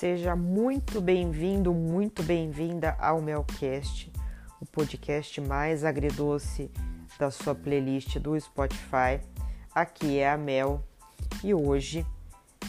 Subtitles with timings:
[0.00, 4.10] Seja muito bem-vindo, muito bem-vinda ao Melcast,
[4.58, 6.70] o podcast mais agridoce
[7.18, 9.20] da sua playlist do Spotify.
[9.74, 10.82] Aqui é a Mel
[11.44, 12.06] e hoje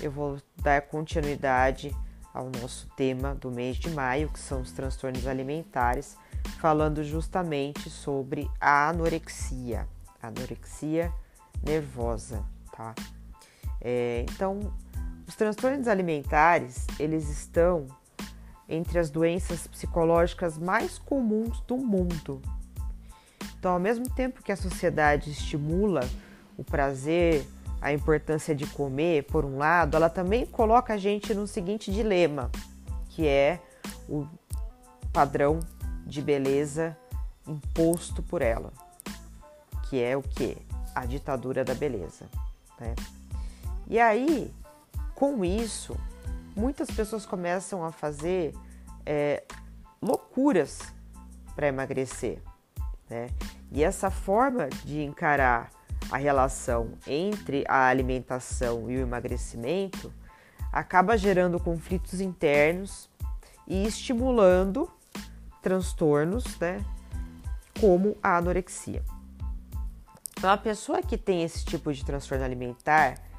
[0.01, 1.95] eu vou dar continuidade
[2.33, 6.17] ao nosso tema do mês de maio, que são os transtornos alimentares,
[6.59, 9.87] falando justamente sobre a anorexia,
[10.21, 11.13] anorexia
[11.63, 12.43] nervosa,
[12.75, 12.93] tá?
[13.79, 14.73] É, então,
[15.31, 17.87] os transtornos alimentares, eles estão
[18.67, 22.41] entre as doenças psicológicas mais comuns do mundo.
[23.57, 26.01] Então, ao mesmo tempo que a sociedade estimula
[26.57, 27.47] o prazer,
[27.81, 32.51] a importância de comer, por um lado, ela também coloca a gente no seguinte dilema,
[33.09, 33.61] que é
[34.09, 34.27] o
[35.13, 35.61] padrão
[36.05, 36.97] de beleza
[37.47, 38.73] imposto por ela,
[39.89, 40.57] que é o que?
[40.93, 42.25] A ditadura da beleza.
[42.77, 42.95] Né?
[43.87, 44.53] E aí,
[45.21, 45.95] com isso,
[46.55, 48.55] muitas pessoas começam a fazer
[49.05, 49.43] é,
[50.01, 50.81] loucuras
[51.55, 52.41] para emagrecer.
[53.07, 53.27] Né?
[53.71, 55.69] E essa forma de encarar
[56.09, 60.11] a relação entre a alimentação e o emagrecimento
[60.73, 63.07] acaba gerando conflitos internos
[63.67, 64.91] e estimulando
[65.61, 66.83] transtornos, né,
[67.79, 69.03] como a anorexia.
[70.35, 73.29] Então, a pessoa que tem esse tipo de transtorno alimentar,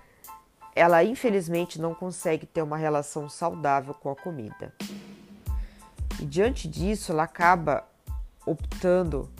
[0.75, 4.73] ela infelizmente não consegue ter uma relação saudável com a comida.
[6.21, 7.85] E diante disso, ela acaba
[8.47, 9.31] optando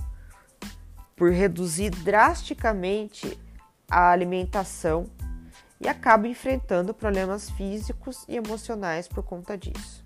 [1.17, 3.39] por reduzir drasticamente
[3.91, 5.07] a alimentação
[5.81, 10.05] e acaba enfrentando problemas físicos e emocionais por conta disso.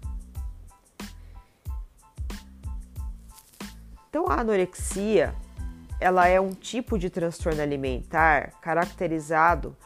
[4.09, 5.35] Então, a anorexia,
[6.01, 9.77] ela é um tipo de transtorno alimentar caracterizado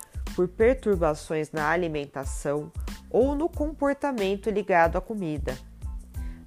[0.41, 2.73] por perturbações na alimentação
[3.11, 5.55] ou no comportamento ligado à comida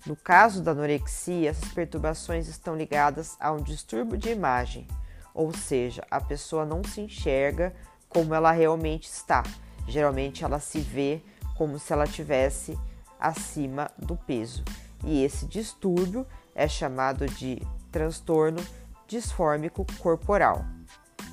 [0.06, 4.86] no caso da anorexia, essas perturbações estão ligadas a um distúrbio de imagem,
[5.34, 7.74] ou seja, a pessoa não se enxerga
[8.10, 9.44] como ela realmente está.
[9.88, 11.22] Geralmente ela se vê
[11.56, 12.78] como se ela tivesse
[13.18, 14.64] acima do peso.
[15.06, 18.62] E esse distúrbio é chamado de transtorno
[19.08, 20.66] disfórmico corporal.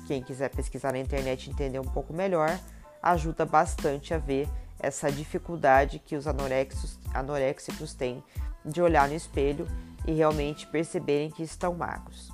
[0.07, 2.59] Quem quiser pesquisar na internet e entender um pouco melhor,
[3.01, 4.47] ajuda bastante a ver
[4.79, 8.23] essa dificuldade que os anoréxicos têm
[8.65, 9.67] de olhar no espelho
[10.07, 12.31] e realmente perceberem que estão magros.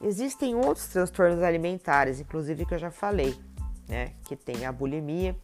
[0.00, 3.38] Existem outros transtornos alimentares, inclusive que eu já falei,
[3.88, 4.14] né?
[4.24, 5.36] Que tem a bulimia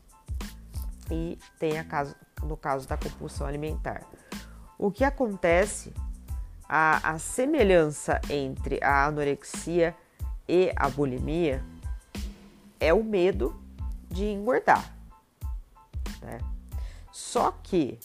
[1.11, 4.03] e tem a caso, no caso da compulsão alimentar.
[4.77, 5.93] O que acontece,
[6.69, 9.95] a, a semelhança entre a anorexia
[10.49, 11.63] e a bulimia
[12.81, 13.61] é o medo
[14.09, 14.93] de engordar.
[16.23, 16.39] Né?
[17.13, 17.99] Só que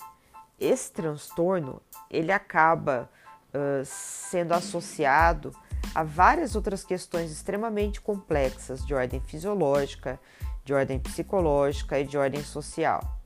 [0.60, 3.10] esse transtorno ele acaba
[3.50, 5.56] uh, sendo associado
[5.94, 10.20] a várias outras questões extremamente complexas de ordem fisiológica,
[10.66, 13.20] de ordem psicológica e de ordem social.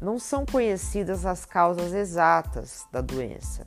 [0.00, 3.66] Não são conhecidas as causas exatas da doença,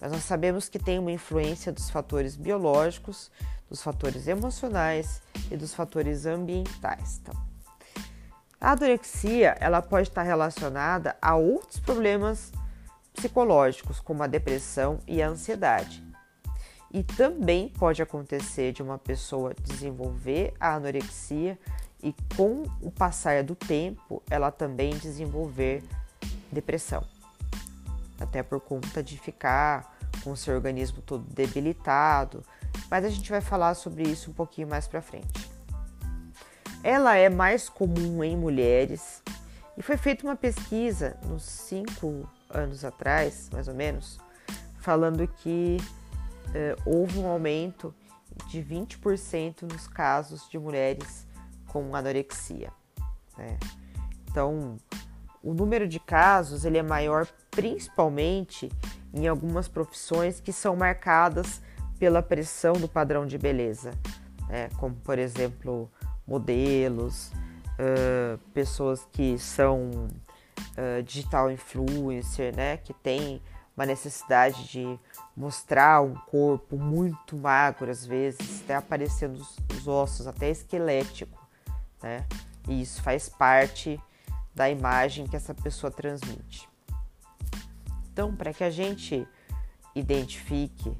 [0.00, 3.30] mas nós sabemos que tem uma influência dos fatores biológicos,
[3.68, 5.20] dos fatores emocionais
[5.50, 7.20] e dos fatores ambientais.
[7.20, 7.34] Então,
[8.60, 12.52] a anorexia ela pode estar relacionada a outros problemas
[13.14, 16.04] psicológicos, como a depressão e a ansiedade.
[16.90, 21.58] E também pode acontecer de uma pessoa desenvolver a anorexia
[22.02, 25.82] e, com o passar do tempo, ela também desenvolver
[26.50, 27.04] depressão.
[28.20, 32.42] Até por conta de ficar com o seu organismo todo debilitado.
[32.90, 35.48] Mas a gente vai falar sobre isso um pouquinho mais para frente.
[36.82, 39.22] Ela é mais comum em mulheres
[39.76, 44.18] e foi feita uma pesquisa uns cinco anos atrás, mais ou menos,
[44.78, 45.76] falando que
[46.54, 47.94] eh, houve um aumento
[48.48, 51.26] de 20% nos casos de mulheres
[51.66, 52.72] com anorexia.
[53.36, 53.58] Né?
[54.30, 54.76] Então,
[55.42, 58.70] o número de casos ele é maior principalmente
[59.12, 61.60] em algumas profissões que são marcadas
[61.98, 63.92] pela pressão do padrão de beleza,
[64.48, 64.68] né?
[64.78, 65.90] como por exemplo
[66.26, 67.32] modelos,
[67.78, 70.08] uh, pessoas que são
[70.76, 73.42] uh, digital influencer, né, que tem
[73.74, 74.98] uma necessidade de
[75.36, 81.38] mostrar um corpo muito magro às vezes, até aparecendo os, os ossos, até esquelético,
[82.02, 82.26] né?
[82.66, 84.00] E isso faz parte
[84.54, 86.68] da imagem que essa pessoa transmite.
[88.12, 89.26] Então, para que a gente
[89.94, 90.96] identifique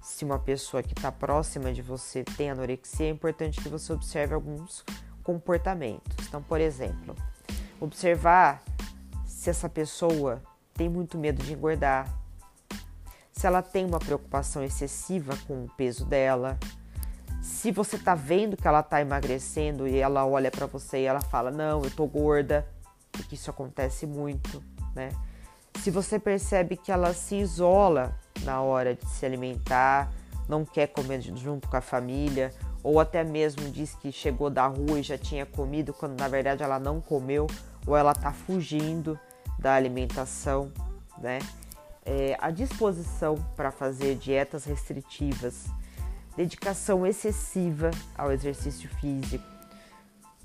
[0.00, 4.34] se uma pessoa que está próxima de você tem anorexia, é importante que você observe
[4.34, 4.84] alguns
[5.22, 6.26] comportamentos.
[6.26, 7.14] Então, por exemplo,
[7.80, 8.62] Observar
[9.24, 10.42] se essa pessoa
[10.74, 12.14] tem muito medo de engordar,
[13.32, 16.58] se ela tem uma preocupação excessiva com o peso dela,
[17.50, 21.20] se você tá vendo que ela tá emagrecendo e ela olha para você e ela
[21.20, 22.66] fala: "Não, eu tô gorda",
[23.10, 24.62] porque isso acontece muito,
[24.94, 25.10] né?
[25.74, 30.10] Se você percebe que ela se isola na hora de se alimentar,
[30.48, 32.52] não quer comer junto com a família,
[32.82, 36.62] ou até mesmo diz que chegou da rua e já tinha comido quando na verdade
[36.62, 37.46] ela não comeu,
[37.86, 39.18] ou ela tá fugindo
[39.58, 40.72] da alimentação,
[41.18, 41.40] né?
[42.06, 45.66] É, a disposição para fazer dietas restritivas
[46.40, 49.44] dedicação excessiva ao exercício físico,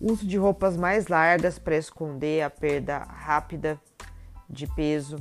[0.01, 3.79] uso de roupas mais largas para esconder a perda rápida
[4.49, 5.15] de peso,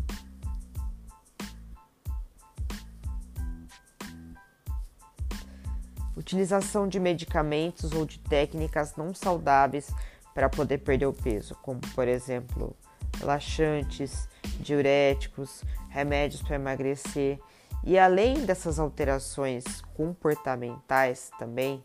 [6.16, 9.92] utilização de medicamentos ou de técnicas não saudáveis
[10.34, 12.76] para poder perder o peso, como por exemplo
[13.20, 14.28] laxantes,
[14.58, 17.38] diuréticos, remédios para emagrecer
[17.86, 21.84] e além dessas alterações comportamentais também,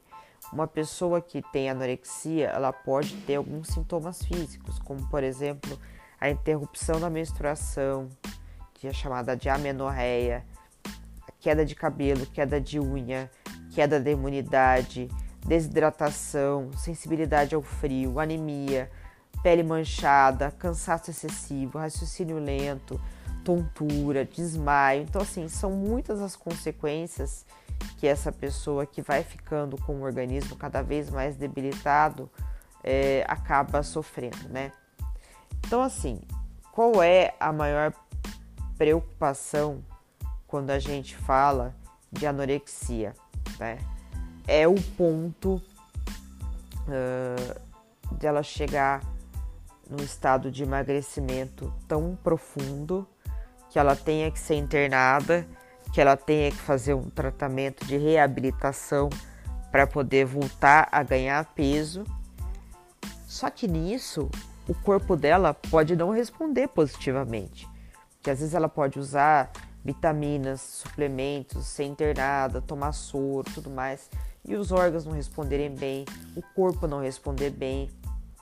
[0.51, 5.77] uma pessoa que tem anorexia, ela pode ter alguns sintomas físicos, como por exemplo,
[6.19, 8.09] a interrupção da menstruação,
[8.73, 10.45] que é chamada de amenorreia,
[11.39, 13.29] queda de cabelo, queda de unha,
[13.71, 15.09] queda da imunidade,
[15.45, 18.89] desidratação, sensibilidade ao frio, anemia,
[19.43, 22.99] pele manchada, cansaço excessivo, raciocínio lento,
[23.43, 25.03] tontura, desmaio.
[25.03, 27.45] Então, assim, são muitas as consequências
[27.97, 32.29] que essa pessoa que vai ficando com o organismo cada vez mais debilitado
[32.83, 34.71] é, acaba sofrendo, né?
[35.65, 36.19] Então, assim,
[36.71, 37.93] qual é a maior
[38.77, 39.83] preocupação
[40.47, 41.75] quando a gente fala
[42.11, 43.13] de anorexia,
[43.59, 43.77] né?
[44.47, 45.61] É o ponto
[46.87, 49.01] uh, dela chegar
[49.89, 53.07] num estado de emagrecimento tão profundo
[53.69, 55.47] que ela tenha que ser internada,
[55.93, 59.09] que ela tenha que fazer um tratamento de reabilitação
[59.71, 62.03] para poder voltar a ganhar peso.
[63.27, 64.29] Só que nisso,
[64.67, 67.67] o corpo dela pode não responder positivamente,
[68.21, 69.51] que às vezes ela pode usar
[69.83, 74.09] vitaminas, suplementos, ser internada, tomar soro, tudo mais,
[74.45, 76.05] e os órgãos não responderem bem,
[76.35, 77.89] o corpo não responder bem,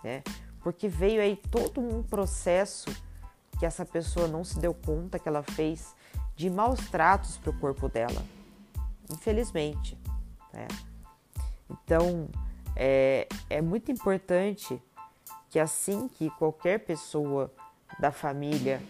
[0.03, 0.23] né?
[0.61, 2.89] Porque veio aí todo um processo
[3.59, 5.95] que essa pessoa não se deu conta que ela fez
[6.35, 8.23] de maus tratos para o corpo dela,
[9.11, 9.97] infelizmente.
[10.53, 10.67] Né?
[11.69, 12.29] Então
[12.75, 14.81] é, é muito importante
[15.49, 17.51] que assim que qualquer pessoa
[17.99, 18.81] da família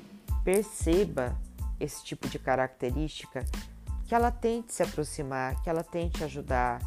[0.44, 1.38] perceba
[1.80, 3.46] esse tipo de característica,
[4.06, 6.82] que ela tente se aproximar, que ela tente ajudar,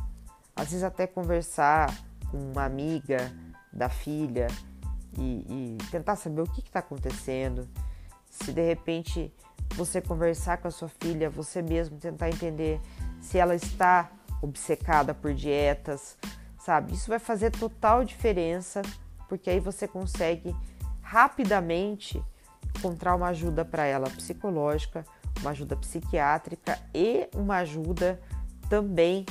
[0.56, 1.94] às vezes até conversar
[2.31, 3.33] com uma amiga
[3.73, 4.49] da filha
[5.19, 7.69] e, e tentar saber o que está acontecendo.
[8.29, 9.33] Se de repente
[9.75, 12.81] você conversar com a sua filha, você mesmo tentar entender
[13.21, 14.11] se ela está
[14.43, 16.17] obcecada por dietas,
[16.59, 16.95] sabe?
[16.95, 18.83] Isso vai fazer total diferença,
[19.29, 20.55] porque aí você consegue
[21.03, 22.23] rapidamente
[22.77, 25.05] encontrar uma ajuda para ela psicológica,
[25.41, 28.21] uma ajuda psiquiátrica e uma ajuda
[28.69, 29.27] também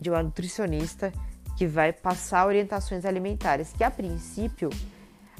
[0.00, 1.12] de uma nutricionista
[1.56, 4.68] que vai passar orientações alimentares, que a princípio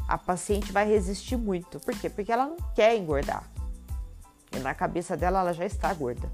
[0.09, 1.81] a paciente vai resistir muito.
[1.81, 2.11] Por quê?
[2.11, 3.49] Porque ela não quer engordar.
[4.53, 6.31] E na cabeça dela ela já está gorda.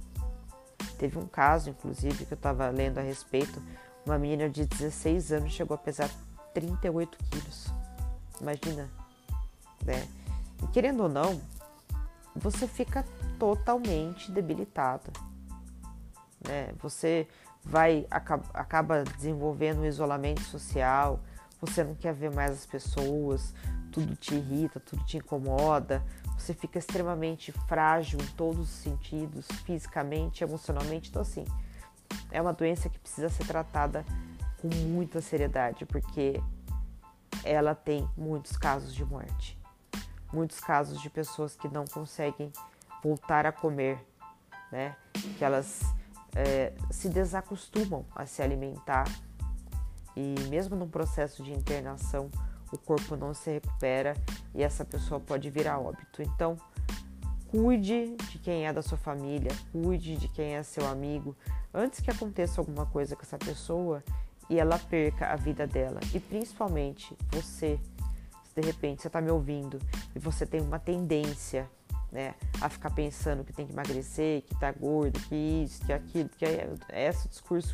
[0.99, 3.63] Teve um caso, inclusive, que eu estava lendo a respeito.
[4.05, 6.11] Uma menina de 16 anos chegou a pesar
[6.53, 7.67] 38 quilos.
[8.41, 8.91] Imagina,
[9.85, 10.09] né?
[10.63, 11.41] E querendo ou não,
[12.35, 13.05] você fica
[13.39, 15.13] totalmente debilitado.
[16.47, 16.73] Né?
[16.81, 17.29] Você
[17.65, 21.21] vai acaba desenvolvendo um isolamento social,
[21.61, 23.55] você não quer ver mais as pessoas,
[23.91, 26.05] tudo te irrita, tudo te incomoda,
[26.37, 31.11] você fica extremamente frágil em todos os sentidos, fisicamente, emocionalmente.
[31.11, 31.45] Então, assim,
[32.31, 34.05] é uma doença que precisa ser tratada
[34.61, 36.41] com muita seriedade, porque
[37.45, 39.59] ela tem muitos casos de morte,
[40.33, 42.53] muitos casos de pessoas que não conseguem
[43.03, 43.99] voltar a comer,
[44.71, 44.97] né?
[45.37, 45.81] Que elas
[46.35, 49.07] é, se desacostumam a se alimentar
[50.19, 52.29] e mesmo num processo de internação
[52.73, 54.15] o corpo não se recupera
[54.53, 56.21] e essa pessoa pode vir a óbito.
[56.21, 56.57] Então,
[57.47, 61.37] cuide de quem é da sua família, cuide de quem é seu amigo,
[61.73, 64.03] antes que aconteça alguma coisa com essa pessoa
[64.51, 66.01] e ela perca a vida dela.
[66.13, 67.79] E principalmente você,
[68.45, 69.79] se de repente você está me ouvindo
[70.15, 71.71] e você tem uma tendência
[72.11, 76.29] né, a ficar pensando que tem que emagrecer, que tá gordo, que isso, que aquilo,
[76.31, 77.73] que é, é esse discurso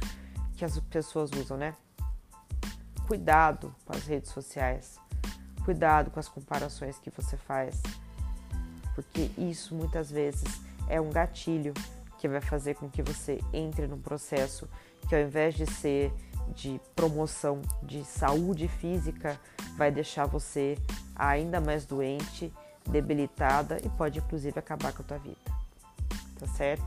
[0.56, 1.74] que as pessoas usam, né?
[3.06, 4.98] Cuidado com as redes sociais.
[5.64, 7.80] Cuidado com as comparações que você faz,
[8.94, 10.44] porque isso muitas vezes
[10.88, 11.72] é um gatilho
[12.18, 14.68] que vai fazer com que você entre num processo
[15.08, 16.12] que, ao invés de ser
[16.54, 19.40] de promoção de saúde física,
[19.76, 20.76] vai deixar você
[21.16, 22.52] ainda mais doente,
[22.88, 25.36] debilitada e pode inclusive acabar com a tua vida.
[26.38, 26.84] Tá certo?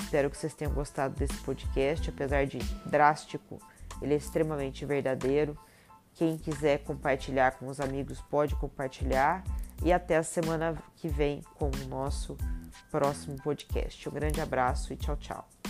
[0.00, 3.60] Espero que vocês tenham gostado desse podcast, apesar de drástico,
[4.02, 5.56] ele é extremamente verdadeiro.
[6.14, 9.42] Quem quiser compartilhar com os amigos pode compartilhar
[9.82, 12.36] e até a semana que vem com o nosso
[12.90, 14.08] próximo podcast.
[14.08, 15.61] Um grande abraço e tchau, tchau.